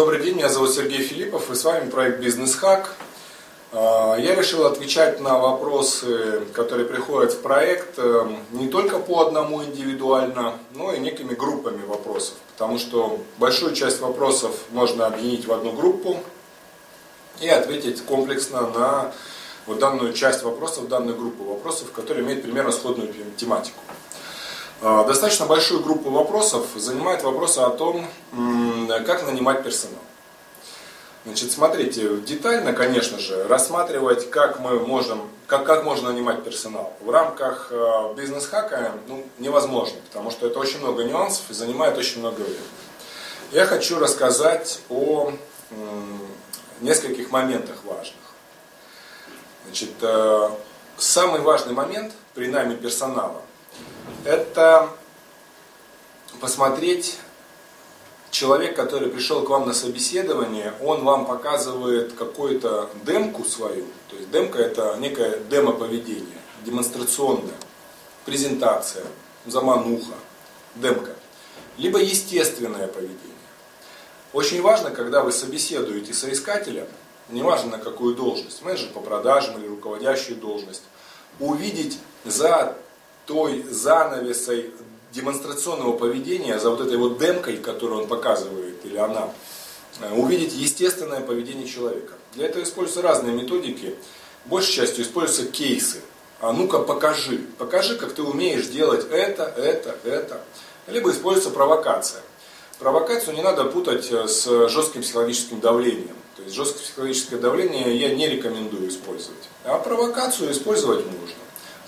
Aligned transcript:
Добрый 0.00 0.22
день, 0.22 0.36
меня 0.36 0.48
зовут 0.48 0.72
Сергей 0.72 1.02
Филиппов, 1.02 1.50
и 1.50 1.54
с 1.54 1.62
вами 1.62 1.90
проект 1.90 2.20
Бизнес 2.20 2.54
Хак. 2.54 2.94
А, 3.70 4.16
я 4.16 4.34
решил 4.34 4.64
отвечать 4.64 5.20
на 5.20 5.38
вопросы, 5.38 6.40
которые 6.54 6.88
приходят 6.88 7.34
в 7.34 7.42
проект, 7.42 7.98
э, 7.98 8.26
не 8.52 8.68
только 8.68 8.98
по 8.98 9.20
одному 9.20 9.62
индивидуально, 9.62 10.58
но 10.74 10.94
и 10.94 10.98
некими 11.00 11.34
группами 11.34 11.84
вопросов. 11.84 12.32
Потому 12.54 12.78
что 12.78 13.20
большую 13.36 13.74
часть 13.74 14.00
вопросов 14.00 14.56
можно 14.70 15.06
объединить 15.06 15.46
в 15.46 15.52
одну 15.52 15.72
группу 15.72 16.16
и 17.42 17.48
ответить 17.48 18.02
комплексно 18.02 18.68
на 18.68 19.12
вот 19.66 19.80
данную 19.80 20.14
часть 20.14 20.42
вопросов, 20.44 20.88
данную 20.88 21.18
группу 21.18 21.44
вопросов, 21.44 21.92
которые 21.92 22.24
имеют 22.24 22.42
примерно 22.42 22.72
сходную 22.72 23.12
тематику. 23.36 23.78
А, 24.82 25.04
достаточно 25.04 25.44
большую 25.44 25.82
группу 25.82 26.10
вопросов 26.10 26.66
занимает 26.74 27.22
вопросы 27.22 27.58
о 27.58 27.68
том, 27.68 28.06
как 29.04 29.26
нанимать 29.26 29.62
персонал. 29.62 30.00
Значит, 31.26 31.52
смотрите, 31.52 32.16
детально, 32.20 32.72
конечно 32.72 33.18
же, 33.18 33.46
рассматривать, 33.46 34.30
как 34.30 34.58
мы 34.58 34.80
можем, 34.80 35.28
как, 35.46 35.66
как 35.66 35.84
можно 35.84 36.12
нанимать 36.12 36.42
персонал. 36.44 36.94
В 37.00 37.10
рамках 37.10 37.68
э, 37.70 38.14
бизнес-хака 38.16 38.92
ну, 39.06 39.22
невозможно, 39.38 39.98
потому 40.08 40.30
что 40.30 40.46
это 40.46 40.58
очень 40.58 40.78
много 40.78 41.04
нюансов 41.04 41.50
и 41.50 41.52
занимает 41.52 41.98
очень 41.98 42.20
много 42.20 42.40
времени. 42.40 42.62
Я 43.52 43.66
хочу 43.66 43.98
рассказать 43.98 44.80
о 44.88 45.30
нескольких 46.80 47.30
моментах 47.30 47.76
важных. 47.84 48.16
Значит, 49.66 49.90
э, 50.00 50.50
самый 50.96 51.42
важный 51.42 51.74
момент 51.74 52.14
при 52.32 52.46
найме 52.46 52.76
персонала– 52.76 53.42
это 54.24 54.90
посмотреть 56.40 57.18
человек, 58.30 58.76
который 58.76 59.08
пришел 59.08 59.42
к 59.42 59.50
вам 59.50 59.66
на 59.66 59.74
собеседование, 59.74 60.74
он 60.80 61.04
вам 61.04 61.26
показывает 61.26 62.12
какую-то 62.12 62.90
демку 63.04 63.44
свою, 63.44 63.86
то 64.08 64.16
есть 64.16 64.30
демка 64.30 64.58
это 64.58 64.96
некое 64.98 65.40
демо-поведение, 65.50 66.38
демонстрационная, 66.64 67.54
презентация, 68.24 69.04
замануха, 69.46 70.14
демка, 70.76 71.14
либо 71.76 71.98
естественное 71.98 72.86
поведение. 72.86 73.18
Очень 74.32 74.62
важно, 74.62 74.90
когда 74.90 75.22
вы 75.22 75.32
собеседуете 75.32 76.14
соискателя, 76.14 76.86
неважно 77.30 77.72
на 77.72 77.78
какую 77.78 78.14
должность, 78.14 78.62
менеджер 78.62 78.90
по 78.90 79.00
продажам 79.00 79.58
или 79.58 79.66
руководящую 79.66 80.36
должность, 80.36 80.82
увидеть 81.40 81.98
за 82.24 82.76
той 83.30 83.64
занавесой 83.70 84.72
демонстрационного 85.12 85.96
поведения, 85.96 86.58
за 86.58 86.70
вот 86.70 86.80
этой 86.80 86.96
вот 86.96 87.20
демкой, 87.20 87.58
которую 87.58 88.02
он 88.02 88.08
показывает, 88.08 88.84
или 88.84 88.96
она, 88.96 89.28
э, 90.00 90.12
увидеть 90.12 90.52
естественное 90.52 91.20
поведение 91.20 91.68
человека. 91.68 92.14
Для 92.34 92.46
этого 92.46 92.64
используются 92.64 93.02
разные 93.02 93.32
методики. 93.32 93.94
Большей 94.46 94.72
частью 94.72 95.04
используются 95.04 95.46
кейсы. 95.46 96.00
А 96.40 96.52
ну-ка 96.52 96.80
покажи. 96.80 97.46
Покажи, 97.56 97.96
как 97.96 98.14
ты 98.14 98.22
умеешь 98.22 98.66
делать 98.66 99.06
это, 99.12 99.44
это, 99.44 99.96
это. 100.02 100.40
Либо 100.88 101.12
используется 101.12 101.50
провокация. 101.50 102.22
Провокацию 102.80 103.36
не 103.36 103.42
надо 103.42 103.64
путать 103.66 104.10
э, 104.10 104.26
с 104.26 104.68
жестким 104.68 105.02
психологическим 105.02 105.60
давлением. 105.60 106.16
То 106.34 106.42
есть 106.42 106.56
жесткое 106.56 106.82
психологическое 106.82 107.36
давление 107.36 107.96
я 107.96 108.12
не 108.12 108.26
рекомендую 108.26 108.88
использовать. 108.88 109.44
А 109.64 109.78
провокацию 109.78 110.50
использовать 110.50 111.06
можно 111.06 111.36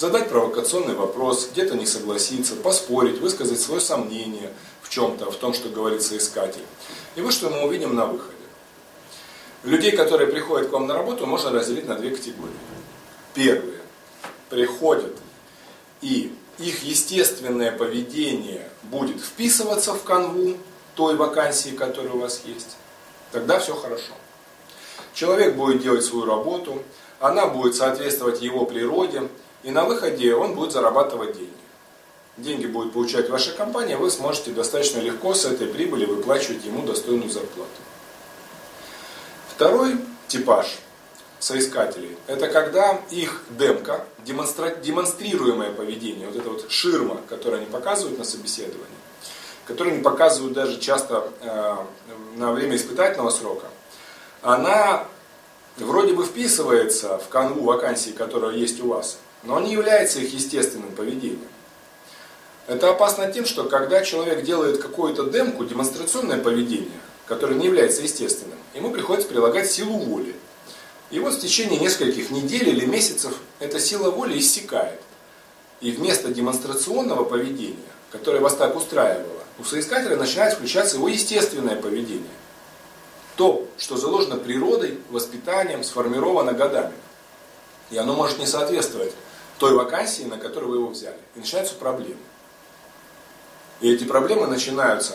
задать 0.00 0.30
провокационный 0.30 0.94
вопрос, 0.94 1.50
где-то 1.52 1.76
не 1.76 1.84
согласиться, 1.84 2.56
поспорить, 2.56 3.20
высказать 3.20 3.60
свое 3.60 3.82
сомнение 3.82 4.50
в 4.80 4.88
чем-то, 4.88 5.30
в 5.30 5.36
том, 5.36 5.52
что 5.52 5.68
говорит 5.68 6.00
соискатель. 6.00 6.64
И 7.16 7.20
вот 7.20 7.34
что 7.34 7.50
мы 7.50 7.66
увидим 7.66 7.94
на 7.94 8.06
выходе. 8.06 8.34
Людей, 9.62 9.92
которые 9.92 10.28
приходят 10.28 10.70
к 10.70 10.72
вам 10.72 10.86
на 10.86 10.94
работу, 10.94 11.26
можно 11.26 11.50
разделить 11.50 11.86
на 11.86 11.96
две 11.96 12.12
категории. 12.12 12.54
Первые 13.34 13.76
приходят, 14.48 15.14
и 16.00 16.34
их 16.56 16.82
естественное 16.82 17.70
поведение 17.70 18.70
будет 18.84 19.20
вписываться 19.20 19.92
в 19.92 20.02
канву 20.02 20.56
той 20.94 21.14
вакансии, 21.16 21.76
которая 21.76 22.14
у 22.14 22.20
вас 22.20 22.40
есть. 22.46 22.78
Тогда 23.32 23.60
все 23.60 23.74
хорошо. 23.74 24.12
Человек 25.12 25.56
будет 25.56 25.82
делать 25.82 26.06
свою 26.06 26.24
работу, 26.24 26.82
она 27.18 27.48
будет 27.48 27.74
соответствовать 27.74 28.40
его 28.40 28.64
природе, 28.64 29.28
и 29.62 29.70
на 29.70 29.84
выходе 29.84 30.34
он 30.34 30.54
будет 30.54 30.72
зарабатывать 30.72 31.36
деньги. 31.36 31.50
Деньги 32.36 32.66
будет 32.66 32.92
получать 32.92 33.28
ваша 33.28 33.52
компания, 33.52 33.96
вы 33.96 34.10
сможете 34.10 34.52
достаточно 34.52 34.98
легко 35.00 35.34
с 35.34 35.44
этой 35.44 35.66
прибыли 35.66 36.06
выплачивать 36.06 36.64
ему 36.64 36.82
достойную 36.82 37.30
зарплату. 37.30 37.70
Второй 39.54 39.96
типаж 40.28 40.78
соискателей– 41.38 42.16
это 42.26 42.48
когда 42.48 43.00
их 43.10 43.42
демка, 43.50 44.06
демонстра... 44.24 44.74
демонстрируемое 44.76 45.72
поведение, 45.72 46.28
вот 46.28 46.36
эта 46.36 46.48
вот 46.48 46.70
ширма, 46.70 47.20
которую 47.28 47.62
они 47.62 47.70
показывают 47.70 48.18
на 48.18 48.24
собеседовании, 48.24 48.86
которую 49.66 49.94
они 49.94 50.02
показывают 50.02 50.54
даже 50.54 50.80
часто 50.80 51.30
э, 51.40 51.76
на 52.36 52.52
время 52.52 52.76
испытательного 52.76 53.30
срока, 53.30 53.66
она 54.42 55.04
вроде 55.84 56.12
бы 56.12 56.24
вписывается 56.24 57.18
в 57.18 57.28
канву 57.28 57.64
вакансии, 57.64 58.10
которая 58.10 58.56
есть 58.56 58.80
у 58.80 58.88
вас– 58.88 59.18
но 59.42 59.60
не 59.60 59.72
является 59.72 60.20
их 60.20 60.32
естественным 60.34 60.92
поведением. 60.92 61.40
Это 62.66 62.90
опасно 62.90 63.30
тем, 63.32 63.46
что 63.46 63.64
когда 63.64 64.02
человек 64.04 64.44
делает 64.44 64.80
какую-то 64.80 65.24
демку, 65.24 65.64
демонстрационное 65.64 66.38
поведение, 66.38 67.00
которое 67.26 67.54
не 67.54 67.66
является 67.66 68.02
естественным, 68.02 68.58
ему 68.74 68.90
приходится 68.90 69.28
прилагать 69.28 69.70
силу 69.70 69.98
воли. 69.98 70.34
И 71.10 71.18
вот 71.18 71.34
в 71.34 71.40
течение 71.40 71.80
нескольких 71.80 72.30
недель 72.30 72.68
или 72.68 72.84
месяцев 72.84 73.32
эта 73.58 73.80
сила 73.80 74.10
воли 74.10 74.38
иссякает. 74.38 75.00
И 75.80 75.90
вместо 75.90 76.28
демонстрационного 76.28 77.24
поведения, 77.24 77.76
которое 78.12 78.40
вас 78.40 78.54
так 78.54 78.76
устраивало, 78.76 79.40
у 79.58 79.64
соискателя 79.64 80.16
начинает 80.16 80.54
включаться 80.54 80.96
его 80.96 81.08
естественное 81.08 81.76
поведение. 81.76 82.30
То, 83.40 83.66
что 83.78 83.96
заложено 83.96 84.36
природой, 84.36 84.98
воспитанием, 85.08 85.82
сформировано 85.82 86.52
годами. 86.52 86.92
И 87.88 87.96
оно 87.96 88.14
может 88.14 88.38
не 88.38 88.44
соответствовать 88.44 89.14
той 89.56 89.72
вакансии, 89.72 90.24
на 90.24 90.36
которую 90.36 90.72
вы 90.72 90.76
его 90.76 90.88
взяли. 90.88 91.16
И 91.34 91.38
начинаются 91.38 91.74
проблемы. 91.74 92.20
И 93.80 93.90
эти 93.90 94.04
проблемы 94.04 94.46
начинаются 94.46 95.14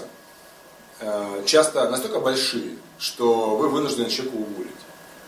э, 1.01 1.43
часто 1.45 1.87
настолько 1.91 2.19
большие, 2.19 2.77
что 2.97 3.57
вы 3.57 3.69
вынуждены 3.69 4.09
человека 4.09 4.37
уволить. 4.37 4.71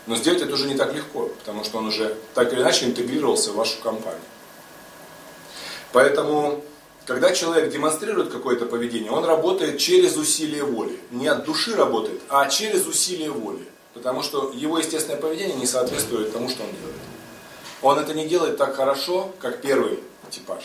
Но 0.08 0.16
сделать 0.16 0.42
это 0.42 0.54
уже 0.54 0.66
не 0.66 0.74
так 0.74 0.92
легко, 0.92 1.28
потому 1.28 1.62
что 1.62 1.78
он 1.78 1.86
уже 1.86 2.16
так 2.34 2.52
или 2.52 2.62
иначе 2.62 2.86
интегрировался 2.86 3.52
в 3.52 3.54
вашу 3.54 3.80
компанию. 3.80 4.20
Поэтому, 5.92 6.64
когда 7.08 7.32
человек 7.32 7.72
демонстрирует 7.72 8.30
какое-то 8.30 8.66
поведение, 8.66 9.10
он 9.10 9.24
работает 9.24 9.78
через 9.78 10.18
усилие 10.18 10.62
воли. 10.62 11.00
Не 11.10 11.26
от 11.26 11.46
души 11.46 11.74
работает, 11.74 12.20
а 12.28 12.46
через 12.50 12.86
усилие 12.86 13.30
воли. 13.30 13.66
Потому 13.94 14.22
что 14.22 14.52
его 14.54 14.78
естественное 14.78 15.18
поведение 15.18 15.56
не 15.56 15.64
соответствует 15.64 16.34
тому, 16.34 16.50
что 16.50 16.64
он 16.64 16.70
делает. 16.70 16.96
Он 17.80 17.98
это 17.98 18.12
не 18.12 18.28
делает 18.28 18.58
так 18.58 18.76
хорошо, 18.76 19.32
как 19.40 19.62
первый 19.62 20.00
типаж. 20.28 20.62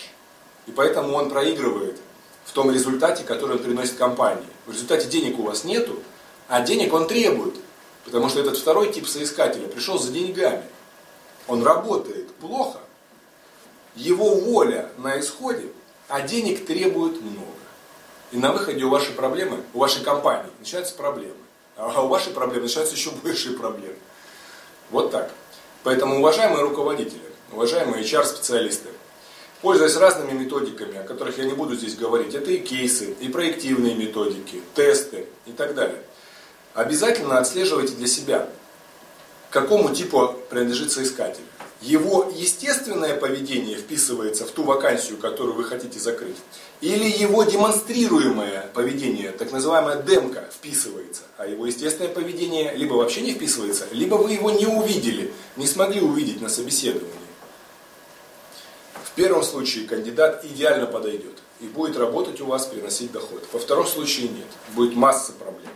И 0.68 0.72
поэтому 0.72 1.14
он 1.14 1.30
проигрывает 1.30 1.98
в 2.44 2.52
том 2.52 2.70
результате, 2.70 3.24
который 3.24 3.56
он 3.56 3.64
приносит 3.64 3.96
компании. 3.96 4.44
В 4.66 4.74
результате 4.74 5.08
денег 5.08 5.40
у 5.40 5.44
вас 5.44 5.64
нету, 5.64 5.98
а 6.50 6.60
денег 6.60 6.94
он 6.94 7.08
требует. 7.08 7.56
Потому 8.04 8.28
что 8.28 8.42
этот 8.42 8.58
второй 8.58 8.92
тип 8.92 9.08
соискателя 9.08 9.70
пришел 9.70 9.98
за 9.98 10.12
деньгами. 10.12 10.66
Он 11.48 11.64
работает 11.64 12.36
плохо, 12.36 12.80
его 13.96 14.36
воля 14.36 14.90
на 14.98 15.18
исходе, 15.22 15.70
а 16.08 16.22
денег 16.22 16.66
требует 16.66 17.22
много. 17.22 17.48
И 18.32 18.38
на 18.38 18.52
выходе 18.52 18.84
у 18.84 18.90
вашей 18.90 19.14
проблемы, 19.14 19.62
у 19.74 19.80
вашей 19.80 20.04
компании 20.04 20.52
начинаются 20.60 20.96
проблемы. 20.96 21.36
А 21.76 22.04
у 22.04 22.08
вашей 22.08 22.34
проблемы 22.34 22.64
начинаются 22.64 22.96
еще 22.96 23.12
большие 23.24 23.58
проблемы. 23.58 23.96
Вот 24.90 25.12
так. 25.12 25.32
Поэтому, 25.84 26.20
уважаемые 26.20 26.62
руководители, 26.62 27.22
уважаемые 27.52 28.04
HR-специалисты, 28.04 28.90
пользуясь 29.62 29.96
разными 29.96 30.38
методиками, 30.38 30.98
о 30.98 31.04
которых 31.04 31.38
я 31.38 31.46
не 31.46 31.54
буду 31.54 31.76
здесь 31.76 31.96
говорить, 31.96 32.34
это 32.34 32.52
и 32.52 32.60
кейсы, 32.60 33.16
и 33.20 33.30
проективные 33.30 33.96
методики, 33.96 34.62
тесты 34.76 35.28
и 35.46 35.52
так 35.52 35.74
далее, 35.74 36.02
обязательно 36.74 37.38
отслеживайте 37.38 37.96
для 37.96 38.08
себя, 38.08 38.50
к 39.50 39.54
какому 39.54 39.94
типу 39.94 40.36
принадлежит 40.50 40.92
соискатель 40.92 41.44
его 41.84 42.32
естественное 42.34 43.18
поведение 43.18 43.78
вписывается 43.78 44.46
в 44.46 44.52
ту 44.52 44.64
вакансию, 44.64 45.18
которую 45.18 45.56
вы 45.56 45.66
хотите 45.66 46.00
закрыть, 46.00 46.38
или 46.80 47.04
его 47.04 47.44
демонстрируемое 47.44 48.70
поведение, 48.74 49.32
так 49.32 49.52
называемая 49.52 50.02
демка, 50.02 50.50
вписывается, 50.52 51.24
а 51.38 51.46
его 51.46 51.66
естественное 51.66 52.10
поведение 52.10 52.74
либо 52.76 52.94
вообще 52.94 53.20
не 53.20 53.34
вписывается, 53.34 53.86
либо 53.92 54.16
вы 54.16 54.32
его 54.32 54.50
не 54.50 54.66
увидели, 54.66 55.34
не 55.58 55.68
смогли 55.68 56.00
увидеть 56.00 56.42
на 56.42 56.48
собеседовании. 56.48 57.12
В 59.04 59.12
первом 59.16 59.44
случае 59.44 59.86
кандидат 59.86 60.46
идеально 60.46 60.86
подойдет 60.86 61.38
и 61.60 61.66
будет 61.66 61.98
работать 61.98 62.40
у 62.40 62.46
вас, 62.46 62.66
приносить 62.66 63.12
доход. 63.12 63.44
Во 63.52 63.60
втором 63.60 63.86
случае 63.86 64.30
нет, 64.30 64.48
будет 64.74 64.96
масса 64.96 65.34
проблем. 65.34 65.72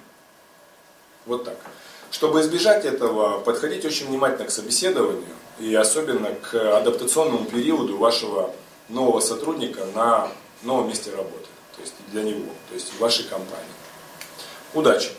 Вот 1.26 1.44
так. 1.44 1.58
Чтобы 2.12 2.40
избежать 2.40 2.86
этого, 2.86 3.42
подходите 3.42 3.90
очень 3.90 4.08
внимательно 4.08 4.48
к 4.48 4.52
собеседованию 4.52 5.36
и 5.60 5.74
особенно 5.74 6.30
к 6.34 6.78
адаптационному 6.78 7.46
периоду 7.46 7.98
вашего 7.98 8.54
нового 8.90 9.20
сотрудника 9.20 9.86
на 9.96 10.32
новом 10.64 10.90
месте 10.90 11.12
работы, 11.12 11.48
то 11.76 11.82
есть 11.82 11.94
для 12.12 12.24
него, 12.24 12.52
то 12.70 12.76
есть 12.76 12.94
в 12.94 13.00
вашей 13.00 13.26
компании. 13.26 13.66
Удачи! 14.74 15.10